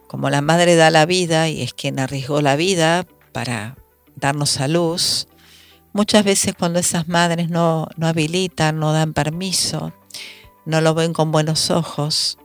como 0.07 0.31
la 0.31 0.41
madre 0.41 0.77
da 0.77 0.91
la 0.91 1.07
vida 1.07 1.49
y 1.49 1.63
es 1.63 1.75
quien 1.75 1.99
arriesgó 1.99 2.41
la 2.41 2.57
vida 2.57 3.07
para 3.33 3.77
darnos 4.15 4.61
a 4.61 4.69
luz, 4.69 5.29
muchas 5.93 6.25
veces 6.25 6.55
cuando 6.59 6.79
esas 6.79 7.09
madres 7.09 7.51
no, 7.51 7.89
no 7.97 8.07
habilitan, 8.07 8.79
no 8.79 8.93
dan 8.93 9.13
permiso, 9.13 9.93
no 10.65 10.81
lo 10.81 10.95
ven 10.95 11.13
con 11.13 11.33
buenos 11.33 11.71
ojos, 11.71 12.39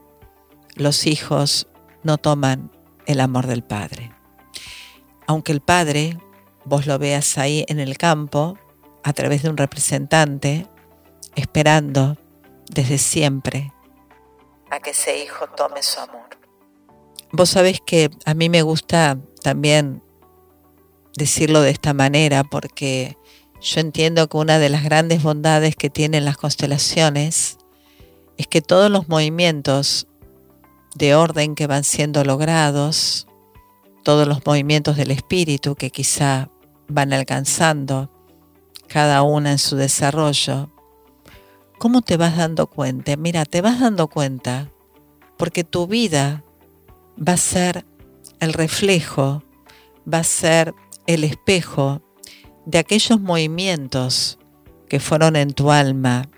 los 0.74 1.06
hijos 1.06 1.66
no 2.02 2.18
toman 2.18 2.70
el 3.06 3.20
amor 3.20 3.46
del 3.46 3.62
padre. 3.62 4.12
Aunque 5.26 5.52
el 5.52 5.60
padre, 5.60 6.18
vos 6.64 6.86
lo 6.86 6.98
veas 6.98 7.38
ahí 7.38 7.64
en 7.68 7.80
el 7.80 7.98
campo, 7.98 8.58
a 9.02 9.12
través 9.12 9.42
de 9.42 9.50
un 9.50 9.56
representante, 9.56 10.66
esperando 11.34 12.16
desde 12.70 12.98
siempre 12.98 13.72
a 14.72 14.80
que 14.80 14.90
ese 14.90 15.22
hijo 15.22 15.46
tome 15.54 15.82
su 15.82 16.00
amor. 16.00 16.30
Vos 17.30 17.50
sabés 17.50 17.80
que 17.84 18.10
a 18.24 18.32
mí 18.32 18.48
me 18.48 18.62
gusta 18.62 19.18
también 19.42 20.02
decirlo 21.14 21.60
de 21.60 21.70
esta 21.70 21.92
manera 21.92 22.42
porque 22.42 23.18
yo 23.60 23.80
entiendo 23.80 24.28
que 24.28 24.36
una 24.38 24.58
de 24.58 24.70
las 24.70 24.82
grandes 24.82 25.22
bondades 25.22 25.76
que 25.76 25.90
tienen 25.90 26.24
las 26.24 26.38
constelaciones 26.38 27.58
es 28.38 28.46
que 28.46 28.62
todos 28.62 28.90
los 28.90 29.08
movimientos 29.10 30.06
de 30.94 31.14
orden 31.14 31.54
que 31.54 31.66
van 31.66 31.84
siendo 31.84 32.24
logrados, 32.24 33.26
todos 34.04 34.26
los 34.26 34.44
movimientos 34.46 34.96
del 34.96 35.10
espíritu 35.10 35.74
que 35.74 35.90
quizá 35.90 36.48
van 36.88 37.12
alcanzando, 37.12 38.10
cada 38.88 39.22
una 39.22 39.52
en 39.52 39.58
su 39.58 39.76
desarrollo, 39.76 40.70
¿cómo 41.78 42.02
te 42.02 42.16
vas 42.16 42.36
dando 42.36 42.66
cuenta? 42.66 43.16
Mira, 43.16 43.44
te 43.44 43.60
vas 43.60 43.80
dando 43.80 44.08
cuenta 44.08 44.68
porque 45.36 45.64
tu 45.64 45.86
vida 45.86 46.44
va 47.16 47.32
a 47.32 47.38
ser 47.38 47.84
el 48.40 48.52
reflejo, 48.52 49.42
va 50.12 50.18
a 50.18 50.24
ser 50.24 50.74
el 51.06 51.24
espejo 51.24 52.02
de 52.66 52.78
aquellos 52.78 53.20
movimientos 53.20 54.38
que 54.88 55.00
fueron 55.00 55.36
en 55.36 55.52
tu 55.52 55.70
alma 55.70 56.28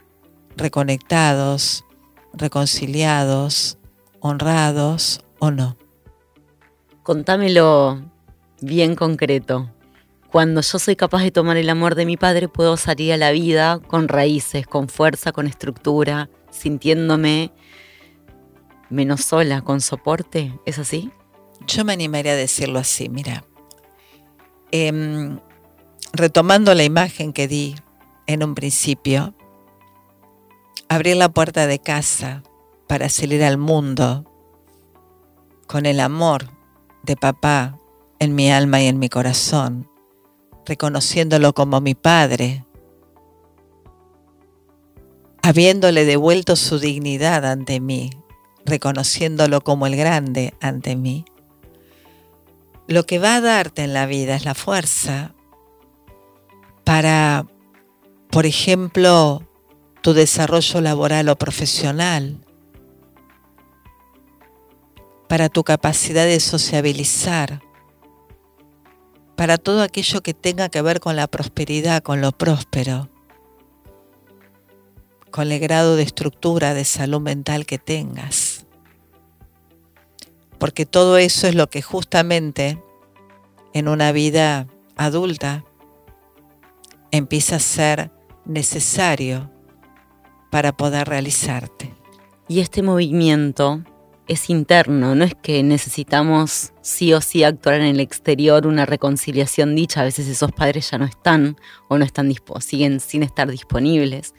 reconectados, 0.56 1.84
reconciliados, 2.32 3.78
honrados 4.20 5.24
o 5.38 5.50
no. 5.50 5.76
Contámelo 7.02 8.02
bien 8.60 8.94
concreto. 8.94 9.70
Cuando 10.34 10.62
yo 10.62 10.80
soy 10.80 10.96
capaz 10.96 11.22
de 11.22 11.30
tomar 11.30 11.56
el 11.58 11.70
amor 11.70 11.94
de 11.94 12.06
mi 12.06 12.16
padre, 12.16 12.48
puedo 12.48 12.76
salir 12.76 13.12
a 13.12 13.16
la 13.16 13.30
vida 13.30 13.78
con 13.78 14.08
raíces, 14.08 14.66
con 14.66 14.88
fuerza, 14.88 15.30
con 15.30 15.46
estructura, 15.46 16.28
sintiéndome 16.50 17.52
menos 18.90 19.20
sola, 19.20 19.62
con 19.62 19.80
soporte, 19.80 20.58
¿es 20.66 20.80
así? 20.80 21.12
Yo 21.68 21.84
me 21.84 21.92
animaría 21.92 22.32
a 22.32 22.34
decirlo 22.34 22.80
así, 22.80 23.08
mira. 23.08 23.44
Em, 24.72 25.38
retomando 26.12 26.74
la 26.74 26.82
imagen 26.82 27.32
que 27.32 27.46
di 27.46 27.76
en 28.26 28.42
un 28.42 28.56
principio, 28.56 29.34
abrir 30.88 31.16
la 31.16 31.28
puerta 31.28 31.68
de 31.68 31.78
casa 31.78 32.42
para 32.88 33.08
salir 33.08 33.44
al 33.44 33.56
mundo 33.56 34.24
con 35.68 35.86
el 35.86 36.00
amor 36.00 36.50
de 37.04 37.16
papá 37.16 37.78
en 38.18 38.34
mi 38.34 38.50
alma 38.50 38.82
y 38.82 38.88
en 38.88 38.98
mi 38.98 39.08
corazón, 39.08 39.93
reconociéndolo 40.66 41.52
como 41.52 41.80
mi 41.80 41.94
padre, 41.94 42.64
habiéndole 45.42 46.04
devuelto 46.04 46.56
su 46.56 46.78
dignidad 46.78 47.44
ante 47.44 47.80
mí, 47.80 48.10
reconociéndolo 48.64 49.60
como 49.60 49.86
el 49.86 49.96
grande 49.96 50.54
ante 50.60 50.96
mí, 50.96 51.24
lo 52.86 53.04
que 53.06 53.18
va 53.18 53.36
a 53.36 53.40
darte 53.40 53.82
en 53.82 53.94
la 53.94 54.06
vida 54.06 54.36
es 54.36 54.44
la 54.44 54.54
fuerza 54.54 55.34
para, 56.84 57.46
por 58.30 58.46
ejemplo, 58.46 59.42
tu 60.02 60.12
desarrollo 60.12 60.80
laboral 60.82 61.28
o 61.30 61.36
profesional, 61.36 62.38
para 65.28 65.48
tu 65.48 65.64
capacidad 65.64 66.26
de 66.26 66.40
sociabilizar, 66.40 67.62
para 69.36 69.58
todo 69.58 69.82
aquello 69.82 70.22
que 70.22 70.34
tenga 70.34 70.68
que 70.68 70.82
ver 70.82 71.00
con 71.00 71.16
la 71.16 71.26
prosperidad, 71.26 72.02
con 72.02 72.20
lo 72.20 72.32
próspero, 72.32 73.08
con 75.30 75.50
el 75.50 75.60
grado 75.60 75.96
de 75.96 76.02
estructura 76.02 76.74
de 76.74 76.84
salud 76.84 77.20
mental 77.20 77.66
que 77.66 77.78
tengas 77.78 78.64
porque 80.64 80.86
todo 80.86 81.18
eso 81.18 81.46
es 81.46 81.54
lo 81.54 81.68
que 81.68 81.82
justamente 81.82 82.78
en 83.74 83.86
una 83.86 84.12
vida 84.12 84.66
adulta 84.96 85.62
empieza 87.10 87.56
a 87.56 87.58
ser 87.58 88.10
necesario 88.46 89.50
para 90.50 90.74
poder 90.74 91.06
realizarte. 91.06 91.92
Y 92.48 92.60
este 92.60 92.82
movimiento 92.82 93.82
es 94.26 94.48
interno, 94.48 95.14
no 95.14 95.24
es 95.24 95.34
que 95.34 95.62
necesitamos 95.62 96.72
sí 96.80 97.12
o 97.12 97.20
sí 97.20 97.44
actuar 97.44 97.76
en 97.76 97.82
el 97.82 98.00
exterior 98.00 98.66
una 98.66 98.86
reconciliación 98.86 99.74
dicha, 99.74 100.00
a 100.00 100.04
veces 100.04 100.28
esos 100.28 100.52
padres 100.52 100.90
ya 100.90 100.98
no 100.98 101.04
están 101.04 101.56
o 101.88 101.98
no 101.98 102.04
están 102.04 102.32
siguen 102.60 103.00
sin 103.00 103.22
estar 103.22 103.50
disponibles. 103.50 104.34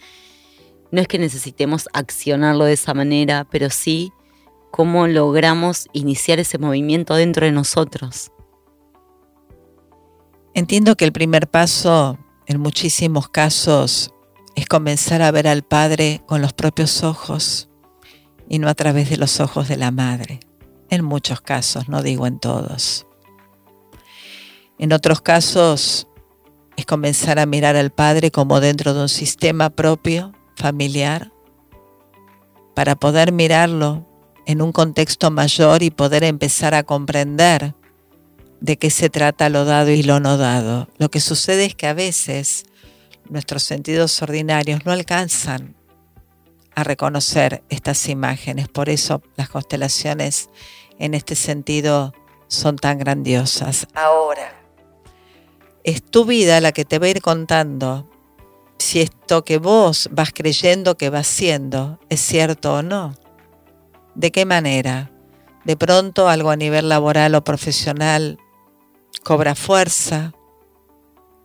No 0.91 1.01
es 1.01 1.07
que 1.07 1.19
necesitemos 1.19 1.87
accionarlo 1.93 2.65
de 2.65 2.73
esa 2.73 2.93
manera, 2.93 3.47
pero 3.49 3.69
sí 3.69 4.11
cómo 4.71 5.07
logramos 5.07 5.87
iniciar 5.93 6.39
ese 6.39 6.57
movimiento 6.57 7.15
dentro 7.15 7.45
de 7.45 7.51
nosotros. 7.51 8.31
Entiendo 10.53 10.95
que 10.95 11.05
el 11.05 11.11
primer 11.11 11.49
paso 11.49 12.17
en 12.47 12.59
muchísimos 12.59 13.29
casos 13.29 14.13
es 14.55 14.67
comenzar 14.67 15.21
a 15.21 15.31
ver 15.31 15.47
al 15.47 15.63
Padre 15.63 16.21
con 16.25 16.41
los 16.41 16.53
propios 16.53 17.03
ojos 17.03 17.69
y 18.49 18.59
no 18.59 18.69
a 18.69 18.75
través 18.75 19.09
de 19.09 19.17
los 19.17 19.39
ojos 19.39 19.67
de 19.67 19.77
la 19.77 19.91
Madre. 19.91 20.39
En 20.89 21.03
muchos 21.03 21.41
casos, 21.41 21.89
no 21.89 22.01
digo 22.03 22.27
en 22.27 22.39
todos. 22.39 23.05
En 24.77 24.93
otros 24.93 25.21
casos 25.21 26.07
es 26.77 26.85
comenzar 26.85 27.39
a 27.39 27.45
mirar 27.45 27.75
al 27.75 27.91
Padre 27.91 28.31
como 28.31 28.59
dentro 28.59 28.93
de 28.93 29.01
un 29.01 29.09
sistema 29.09 29.69
propio, 29.69 30.33
familiar, 30.57 31.31
para 32.75 32.95
poder 32.95 33.31
mirarlo 33.31 34.05
en 34.45 34.61
un 34.61 34.71
contexto 34.71 35.31
mayor 35.31 35.81
y 35.81 35.89
poder 35.89 36.23
empezar 36.23 36.75
a 36.75 36.83
comprender 36.83 37.73
de 38.59 38.77
qué 38.77 38.89
se 38.89 39.09
trata 39.09 39.49
lo 39.49 39.65
dado 39.65 39.91
y 39.91 40.03
lo 40.03 40.19
no 40.19 40.37
dado. 40.37 40.89
Lo 40.97 41.09
que 41.09 41.21
sucede 41.21 41.65
es 41.65 41.75
que 41.75 41.87
a 41.87 41.93
veces 41.93 42.65
nuestros 43.29 43.63
sentidos 43.63 44.21
ordinarios 44.21 44.85
no 44.85 44.91
alcanzan 44.91 45.75
a 46.75 46.83
reconocer 46.83 47.63
estas 47.69 48.07
imágenes. 48.09 48.67
Por 48.67 48.89
eso 48.89 49.21
las 49.35 49.49
constelaciones 49.49 50.49
en 50.99 51.13
este 51.13 51.35
sentido 51.35 52.13
son 52.47 52.77
tan 52.77 52.99
grandiosas. 52.99 53.87
Ahora, 53.95 54.53
es 55.83 56.03
tu 56.03 56.25
vida 56.25 56.61
la 56.61 56.71
que 56.71 56.85
te 56.85 56.99
va 56.99 57.07
a 57.07 57.09
ir 57.09 57.21
contando 57.21 58.09
si 58.77 59.01
esto 59.01 59.45
que 59.45 59.57
vos 59.57 60.09
vas 60.11 60.31
creyendo 60.33 60.97
que 60.97 61.09
vas 61.09 61.27
siendo 61.27 61.99
es 62.09 62.21
cierto 62.21 62.75
o 62.75 62.81
no. 62.81 63.15
¿De 64.13 64.31
qué 64.31 64.45
manera? 64.45 65.11
De 65.63 65.75
pronto 65.75 66.29
algo 66.29 66.51
a 66.51 66.55
nivel 66.55 66.89
laboral 66.89 67.35
o 67.35 67.43
profesional 67.43 68.37
cobra 69.23 69.55
fuerza, 69.55 70.33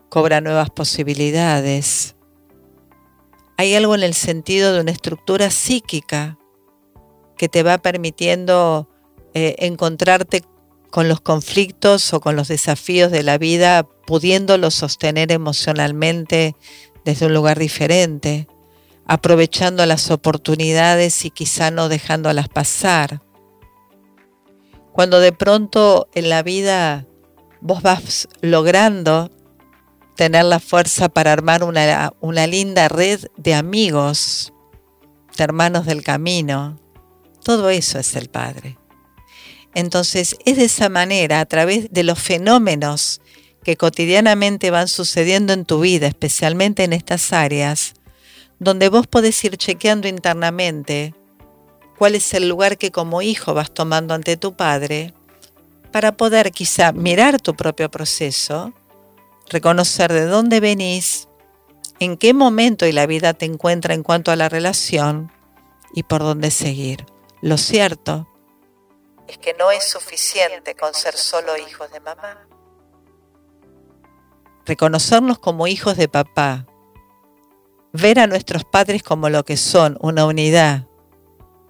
cobra 0.09 0.41
nuevas 0.41 0.71
posibilidades. 0.71 2.17
Hay 3.61 3.75
algo 3.75 3.95
en 3.95 4.03
el 4.03 4.15
sentido 4.15 4.73
de 4.73 4.81
una 4.81 4.91
estructura 4.91 5.51
psíquica 5.51 6.39
que 7.37 7.51
te 7.51 7.63
va 7.63 7.77
permitiendo 7.77 8.89
eh, 9.35 9.55
encontrarte 9.59 10.43
con 10.89 11.11
los 11.11 11.21
conflictos 11.21 12.15
o 12.15 12.23
con 12.23 12.37
los 12.37 12.49
desafíos 12.49 13.13
de 13.13 13.23
la 13.23 13.37
vida, 13.37 13.87
pudiéndolos 14.07 14.73
sostener 14.73 15.31
emocionalmente 15.31 16.57
desde 17.05 17.27
un 17.27 17.35
lugar 17.35 17.59
diferente, 17.59 18.49
aprovechando 19.05 19.85
las 19.85 20.11
oportunidades 20.11 21.27
y 21.27 21.31
quizá 21.31 21.71
no 21.71 21.91
dejándolas 21.91 22.49
pasar. 22.49 23.21
Cuando 24.91 25.21
de 25.21 25.33
pronto 25.33 26.09
en 26.15 26.31
la 26.31 26.43
vida 26.43 27.07
vos 27.61 27.83
vas 27.83 28.27
logrando 28.41 29.31
tener 30.17 30.45
la 30.45 30.61
fuerza 30.61 31.09
para 31.09 31.33
armar 31.33 31.65
una, 31.65 32.13
una 32.21 32.47
linda 32.47 32.89
red 32.89 33.27
de 33.37 33.55
amigos, 33.55 34.53
de 35.37 35.45
hermanos 35.45 35.87
del 35.87 36.03
camino, 36.03 36.79
todo 37.43 37.71
eso 37.71 37.99
es 37.99 38.17
el 38.17 38.29
Padre. 38.29 38.77
Entonces 39.75 40.37
es 40.45 40.57
de 40.57 40.65
esa 40.65 40.89
manera, 40.89 41.41
a 41.41 41.47
través 41.47 41.93
de 41.93 42.03
los 42.03 42.19
fenómenos 42.19 43.21
que 43.63 43.77
cotidianamente 43.77 44.71
van 44.71 44.89
sucediendo 44.89 45.53
en 45.53 45.65
tu 45.65 45.81
vida, 45.81 46.07
especialmente 46.07 46.85
en 46.85 46.93
estas 46.93 47.33
áreas, 47.33 47.95
donde 48.59 48.89
vos 48.89 49.07
podés 49.07 49.43
ir 49.45 49.57
chequeando 49.57 50.09
internamente 50.09 51.15
cuál 51.99 52.15
es 52.15 52.33
el 52.35 52.49
lugar 52.49 52.79
que 52.79 52.91
como 52.91 53.23
hijo 53.23 53.55
vas 53.55 53.73
tomando 53.73 54.15
ante 54.15 54.37
tu 54.37 54.55
padre, 54.55 55.13
para 55.93 56.17
poder 56.17 56.53
quizá 56.53 56.93
mirar 56.93 57.41
tu 57.41 57.55
propio 57.55 57.91
proceso, 57.91 58.73
reconocer 59.51 60.13
de 60.13 60.25
dónde 60.25 60.61
venís, 60.61 61.29
en 61.99 62.17
qué 62.17 62.33
momento 62.33 62.87
y 62.87 62.93
la 62.93 63.07
vida 63.07 63.35
te 63.35 63.45
encuentra 63.45 63.93
en 63.93 64.03
cuanto 64.03 64.31
a 64.31 64.37
la 64.37 64.49
relación 64.49 65.31
y 65.93 66.05
por 66.05 66.21
dónde 66.21 66.51
seguir. 66.51 67.05
Lo 67.43 67.59
cierto 67.59 68.27
es 69.29 69.39
que 69.39 69.55
no 69.55 69.71
es 69.71 69.89
suficiente 69.89 70.75
con 70.75 70.95
ser 70.95 71.17
solo 71.17 71.57
hijos 71.57 71.91
de 71.93 72.01
mamá. 72.01 72.49
Reconocernos 74.65 75.39
como 75.39 75.67
hijos 75.67 75.97
de 75.97 76.09
papá, 76.09 76.67
ver 77.93 78.19
a 78.19 78.27
nuestros 78.27 78.65
padres 78.65 79.03
como 79.03 79.29
lo 79.29 79.45
que 79.45 79.57
son, 79.57 79.99
una 80.01 80.27
unidad, 80.27 80.87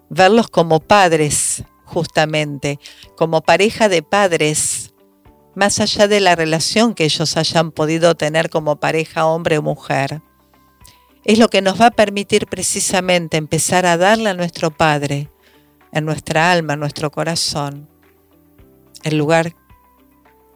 verlos 0.08 0.48
como 0.48 0.80
padres 0.80 1.64
justamente, 1.84 2.78
como 3.16 3.42
pareja 3.42 3.88
de 3.88 4.02
padres, 4.02 4.89
más 5.54 5.80
allá 5.80 6.08
de 6.08 6.20
la 6.20 6.36
relación 6.36 6.94
que 6.94 7.04
ellos 7.04 7.36
hayan 7.36 7.72
podido 7.72 8.14
tener 8.14 8.50
como 8.50 8.76
pareja 8.76 9.26
hombre 9.26 9.58
o 9.58 9.62
mujer. 9.62 10.22
Es 11.24 11.38
lo 11.38 11.48
que 11.48 11.62
nos 11.62 11.80
va 11.80 11.86
a 11.86 11.90
permitir 11.90 12.46
precisamente 12.46 13.36
empezar 13.36 13.84
a 13.86 13.96
darle 13.96 14.30
a 14.30 14.34
nuestro 14.34 14.70
Padre 14.70 15.28
en 15.92 16.04
nuestra 16.04 16.52
alma, 16.52 16.74
en 16.74 16.80
nuestro 16.80 17.10
corazón, 17.10 17.88
el 19.02 19.18
lugar 19.18 19.54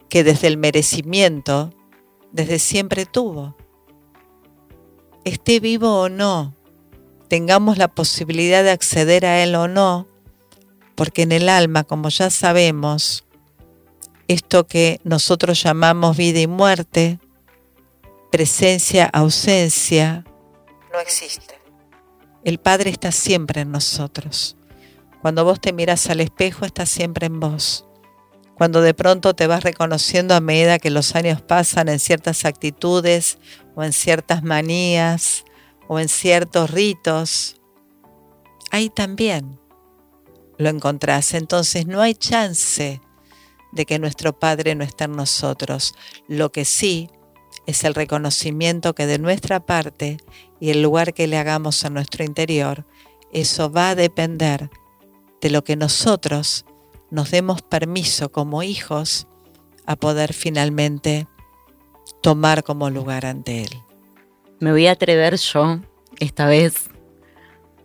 que 0.09 0.23
desde 0.23 0.47
el 0.47 0.57
merecimiento, 0.57 1.73
desde 2.31 2.59
siempre 2.59 3.05
tuvo. 3.05 3.55
Esté 5.23 5.59
vivo 5.59 6.01
o 6.01 6.09
no, 6.09 6.55
tengamos 7.27 7.77
la 7.77 7.89
posibilidad 7.89 8.63
de 8.63 8.71
acceder 8.71 9.25
a 9.25 9.43
Él 9.43 9.55
o 9.55 9.67
no, 9.67 10.07
porque 10.95 11.23
en 11.23 11.31
el 11.31 11.49
alma, 11.49 11.83
como 11.83 12.09
ya 12.09 12.29
sabemos, 12.29 13.24
esto 14.27 14.67
que 14.67 14.99
nosotros 15.03 15.61
llamamos 15.61 16.17
vida 16.17 16.39
y 16.39 16.47
muerte, 16.47 17.19
presencia, 18.31 19.05
ausencia, 19.05 20.25
no 20.91 20.99
existe. 20.99 21.55
El 22.43 22.59
Padre 22.59 22.89
está 22.89 23.11
siempre 23.11 23.61
en 23.61 23.71
nosotros. 23.71 24.55
Cuando 25.21 25.43
vos 25.43 25.59
te 25.59 25.73
miras 25.73 26.09
al 26.09 26.21
espejo, 26.21 26.65
está 26.65 26.85
siempre 26.85 27.25
en 27.25 27.39
vos. 27.39 27.85
Cuando 28.55 28.81
de 28.81 28.93
pronto 28.93 29.33
te 29.33 29.47
vas 29.47 29.63
reconociendo 29.63 30.33
a 30.35 30.39
medida 30.39 30.79
que 30.79 30.89
los 30.89 31.15
años 31.15 31.41
pasan 31.41 31.89
en 31.89 31.99
ciertas 31.99 32.45
actitudes 32.45 33.39
o 33.75 33.83
en 33.83 33.91
ciertas 33.91 34.43
manías 34.43 35.43
o 35.87 35.99
en 35.99 36.07
ciertos 36.07 36.71
ritos, 36.71 37.59
ahí 38.71 38.89
también 38.89 39.59
lo 40.57 40.69
encontrás. 40.69 41.33
Entonces 41.33 41.87
no 41.87 42.01
hay 42.01 42.15
chance 42.15 43.01
de 43.75 43.85
que 43.85 43.99
nuestro 43.99 44.33
Padre 44.33 44.73
no 44.73 44.83
esté 44.83 45.03
en 45.03 45.11
nosotros. 45.11 45.93
Lo 46.27 46.51
que 46.51 46.65
sí 46.65 47.09
es 47.67 47.83
el 47.83 47.93
reconocimiento 47.93 48.95
que 48.95 49.05
de 49.05 49.19
nuestra 49.19 49.59
parte 49.59 50.17
y 50.59 50.71
el 50.71 50.81
lugar 50.81 51.13
que 51.13 51.27
le 51.27 51.37
hagamos 51.37 51.83
a 51.85 51.89
nuestro 51.89 52.23
interior, 52.23 52.85
eso 53.31 53.69
va 53.71 53.89
a 53.89 53.95
depender 53.95 54.69
de 55.41 55.49
lo 55.49 55.63
que 55.63 55.75
nosotros 55.75 56.65
nos 57.11 57.31
demos 57.31 57.61
permiso 57.61 58.31
como 58.31 58.63
hijos 58.63 59.27
a 59.85 59.95
poder 59.95 60.33
finalmente 60.33 61.27
tomar 62.21 62.63
como 62.63 62.89
lugar 62.89 63.25
ante 63.25 63.63
Él. 63.63 63.69
Me 64.59 64.71
voy 64.71 64.87
a 64.87 64.93
atrever 64.93 65.35
yo 65.35 65.79
esta 66.19 66.47
vez 66.47 66.89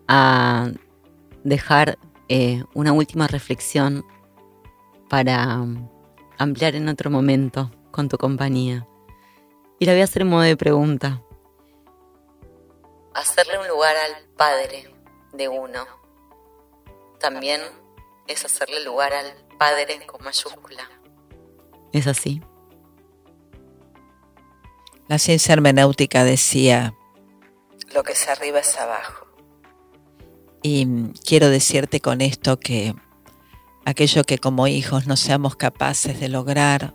a 0.06 0.70
dejar 1.42 1.98
eh, 2.28 2.62
una 2.74 2.92
última 2.92 3.26
reflexión 3.26 4.04
para 5.10 5.66
ampliar 6.38 6.76
en 6.76 6.88
otro 6.88 7.10
momento 7.10 7.70
con 7.90 8.08
tu 8.08 8.16
compañía. 8.16 8.86
Y 9.80 9.84
la 9.84 9.92
voy 9.92 10.02
a 10.02 10.04
hacer 10.04 10.22
en 10.22 10.28
modo 10.28 10.42
de 10.42 10.56
pregunta. 10.56 11.20
Hacerle 13.12 13.58
un 13.58 13.66
lugar 13.66 13.96
al 13.96 14.24
Padre 14.36 14.94
de 15.32 15.48
uno 15.48 15.84
también 17.18 17.60
es 18.28 18.44
hacerle 18.44 18.84
lugar 18.84 19.12
al 19.12 19.34
Padre 19.58 20.06
con 20.06 20.22
mayúscula. 20.24 20.88
¿Es 21.92 22.06
así? 22.06 22.40
La 25.08 25.18
ciencia 25.18 25.54
hermenéutica 25.54 26.22
decía, 26.22 26.94
lo 27.92 28.04
que 28.04 28.12
es 28.12 28.28
arriba 28.28 28.60
es 28.60 28.78
abajo. 28.78 29.26
Y 30.62 31.10
quiero 31.26 31.48
decirte 31.48 32.00
con 32.00 32.20
esto 32.20 32.60
que 32.60 32.94
aquello 33.84 34.24
que 34.24 34.38
como 34.38 34.66
hijos 34.66 35.06
no 35.06 35.16
seamos 35.16 35.56
capaces 35.56 36.20
de 36.20 36.28
lograr 36.28 36.94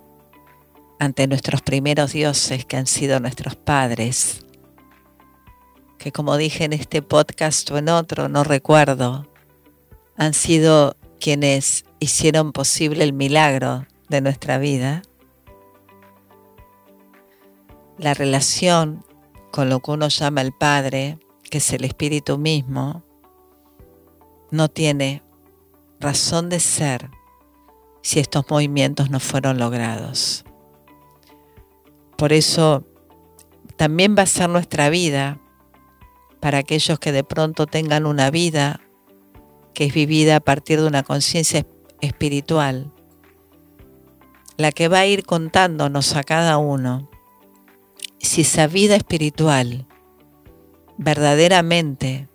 ante 0.99 1.27
nuestros 1.27 1.61
primeros 1.61 2.13
dioses 2.13 2.65
que 2.65 2.77
han 2.77 2.87
sido 2.87 3.19
nuestros 3.19 3.55
padres, 3.55 4.45
que 5.97 6.11
como 6.11 6.37
dije 6.37 6.63
en 6.63 6.73
este 6.73 7.01
podcast 7.01 7.69
o 7.71 7.77
en 7.77 7.89
otro, 7.89 8.29
no 8.29 8.43
recuerdo, 8.43 9.27
han 10.17 10.33
sido 10.33 10.95
quienes 11.19 11.85
hicieron 11.99 12.51
posible 12.51 13.03
el 13.03 13.13
milagro 13.13 13.85
de 14.09 14.21
nuestra 14.21 14.57
vida, 14.57 15.01
la 17.97 18.13
relación 18.13 19.03
con 19.51 19.69
lo 19.69 19.79
que 19.79 19.91
uno 19.91 20.09
llama 20.09 20.41
el 20.41 20.51
Padre, 20.51 21.17
que 21.49 21.59
es 21.59 21.73
el 21.73 21.85
Espíritu 21.85 22.37
mismo, 22.37 23.03
no 24.51 24.69
tiene 24.69 25.23
razón 26.05 26.49
de 26.49 26.59
ser 26.59 27.09
si 28.03 28.19
estos 28.19 28.45
movimientos 28.47 29.09
no 29.09 29.19
fueron 29.19 29.57
logrados. 29.57 30.45
Por 32.15 32.31
eso 32.31 32.83
también 33.75 34.15
va 34.15 34.21
a 34.21 34.27
ser 34.27 34.47
nuestra 34.49 34.89
vida 34.89 35.39
para 36.39 36.59
aquellos 36.59 36.99
que 36.99 37.11
de 37.11 37.23
pronto 37.23 37.65
tengan 37.65 38.05
una 38.05 38.29
vida 38.29 38.81
que 39.73 39.85
es 39.85 39.93
vivida 39.93 40.35
a 40.35 40.39
partir 40.39 40.79
de 40.79 40.87
una 40.87 41.01
conciencia 41.01 41.65
espiritual 42.01 42.91
la 44.57 44.71
que 44.71 44.87
va 44.87 44.99
a 44.99 45.05
ir 45.05 45.25
contándonos 45.25 46.15
a 46.15 46.23
cada 46.23 46.57
uno 46.57 47.09
si 48.19 48.41
esa 48.41 48.67
vida 48.67 48.95
espiritual 48.95 49.87
verdaderamente 50.97 52.29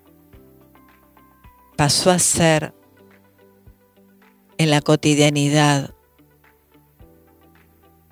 pasó 1.77 2.11
a 2.11 2.19
ser 2.19 2.75
en 4.61 4.69
la 4.69 4.83
cotidianidad 4.83 5.95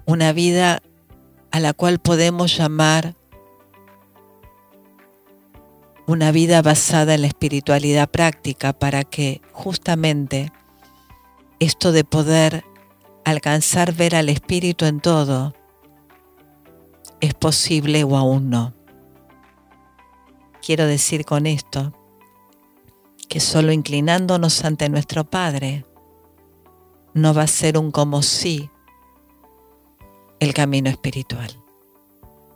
una 0.06 0.32
vida 0.32 0.80
a 1.50 1.60
la 1.60 1.74
cual 1.74 1.98
podemos 1.98 2.56
llamar 2.56 3.14
una 6.06 6.32
vida 6.32 6.62
basada 6.62 7.16
en 7.16 7.20
la 7.20 7.26
espiritualidad 7.26 8.08
práctica 8.08 8.72
para 8.72 9.04
que 9.04 9.42
justamente 9.52 10.50
esto 11.60 11.92
de 11.92 12.04
poder 12.04 12.64
alcanzar 13.26 13.92
ver 13.92 14.16
al 14.16 14.30
espíritu 14.30 14.86
en 14.86 15.00
todo 15.00 15.54
es 17.20 17.34
posible 17.34 18.04
o 18.04 18.16
aún 18.16 18.48
no. 18.48 18.72
Quiero 20.64 20.86
decir 20.86 21.26
con 21.26 21.46
esto 21.46 21.92
que 23.28 23.38
solo 23.38 23.70
inclinándonos 23.70 24.64
ante 24.64 24.88
nuestro 24.88 25.24
Padre 25.24 25.84
no 27.18 27.34
va 27.34 27.42
a 27.42 27.48
ser 27.48 27.76
un 27.78 27.90
como 27.90 28.22
sí 28.22 28.70
el 30.38 30.54
camino 30.54 30.88
espiritual. 30.88 31.50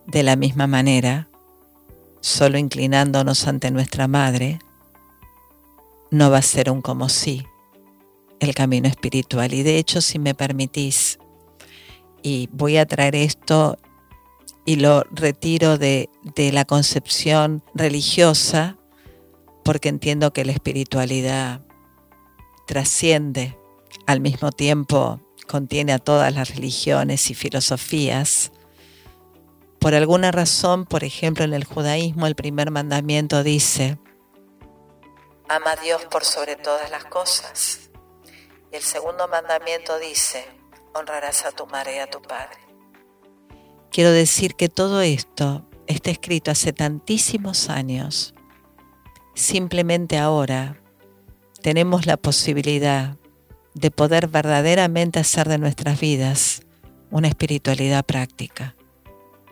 De 0.06 0.22
la 0.22 0.36
misma 0.36 0.66
manera, 0.66 1.28
solo 2.20 2.58
inclinándonos 2.58 3.48
ante 3.48 3.70
nuestra 3.72 4.06
Madre 4.06 4.60
no 6.10 6.30
va 6.30 6.38
a 6.38 6.42
ser 6.42 6.70
un 6.70 6.80
como 6.80 7.08
sí 7.08 7.44
el 8.38 8.54
camino 8.54 8.86
espiritual. 8.86 9.52
Y 9.52 9.62
de 9.64 9.78
hecho, 9.78 10.00
si 10.00 10.18
me 10.18 10.34
permitís, 10.34 11.18
y 12.22 12.48
voy 12.52 12.76
a 12.76 12.86
traer 12.86 13.16
esto 13.16 13.78
y 14.64 14.76
lo 14.76 15.02
retiro 15.10 15.76
de, 15.76 16.08
de 16.36 16.52
la 16.52 16.64
concepción 16.64 17.64
religiosa, 17.74 18.76
porque 19.64 19.88
entiendo 19.88 20.32
que 20.32 20.44
la 20.44 20.52
espiritualidad 20.52 21.62
trasciende, 22.66 23.56
al 24.06 24.20
mismo 24.20 24.52
tiempo 24.52 25.20
contiene 25.46 25.92
a 25.92 25.98
todas 25.98 26.34
las 26.34 26.54
religiones 26.54 27.30
y 27.30 27.34
filosofías. 27.34 28.52
Por 29.78 29.94
alguna 29.94 30.30
razón, 30.30 30.86
por 30.86 31.04
ejemplo, 31.04 31.44
en 31.44 31.54
el 31.54 31.64
judaísmo 31.64 32.26
el 32.26 32.34
primer 32.34 32.70
mandamiento 32.70 33.42
dice, 33.42 33.98
ama 35.48 35.72
a 35.72 35.76
Dios 35.76 36.04
por 36.06 36.24
sobre 36.24 36.56
todas 36.56 36.90
las 36.90 37.04
cosas. 37.04 37.90
Y 38.72 38.76
el 38.76 38.82
segundo 38.82 39.28
mandamiento 39.28 39.98
dice, 39.98 40.46
honrarás 40.94 41.44
a 41.44 41.52
tu 41.52 41.66
madre 41.66 41.96
y 41.96 41.98
a 41.98 42.06
tu 42.08 42.22
padre. 42.22 42.58
Quiero 43.90 44.10
decir 44.10 44.54
que 44.54 44.70
todo 44.70 45.02
esto 45.02 45.68
está 45.86 46.10
escrito 46.10 46.50
hace 46.50 46.72
tantísimos 46.72 47.68
años. 47.68 48.34
Simplemente 49.34 50.16
ahora 50.16 50.80
tenemos 51.60 52.06
la 52.06 52.16
posibilidad 52.16 53.16
de 53.74 53.90
poder 53.90 54.28
verdaderamente 54.28 55.18
hacer 55.20 55.48
de 55.48 55.58
nuestras 55.58 56.00
vidas 56.00 56.62
una 57.10 57.28
espiritualidad 57.28 58.04
práctica, 58.04 58.74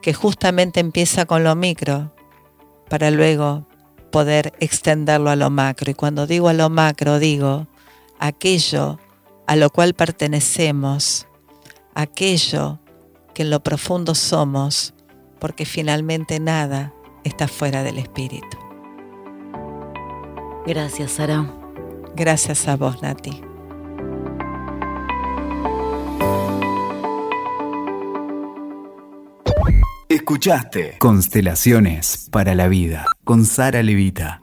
que 0.02 0.14
justamente 0.14 0.80
empieza 0.80 1.26
con 1.26 1.44
lo 1.44 1.54
micro 1.54 2.12
para 2.88 3.10
luego 3.10 3.66
poder 4.10 4.52
extenderlo 4.60 5.30
a 5.30 5.36
lo 5.36 5.50
macro. 5.50 5.90
Y 5.90 5.94
cuando 5.94 6.26
digo 6.26 6.48
a 6.48 6.52
lo 6.52 6.68
macro, 6.70 7.18
digo 7.18 7.66
aquello 8.18 8.98
a 9.46 9.56
lo 9.56 9.70
cual 9.70 9.94
pertenecemos, 9.94 11.26
aquello 11.94 12.78
que 13.34 13.42
en 13.42 13.50
lo 13.50 13.60
profundo 13.60 14.14
somos, 14.14 14.94
porque 15.38 15.64
finalmente 15.64 16.38
nada 16.38 16.92
está 17.24 17.48
fuera 17.48 17.82
del 17.82 17.98
espíritu. 17.98 18.58
Gracias, 20.66 21.12
Sara. 21.12 21.52
Gracias 22.14 22.68
a 22.68 22.76
vos, 22.76 23.02
Nati. 23.02 23.49
Escuchaste 30.30 30.96
Constelaciones 30.98 32.28
para 32.30 32.54
la 32.54 32.68
Vida 32.68 33.04
con 33.24 33.44
Sara 33.44 33.82
Levita. 33.82 34.40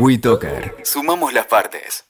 WeToker. 0.00 0.74
Sumamos 0.82 1.32
las 1.32 1.46
partes. 1.46 2.04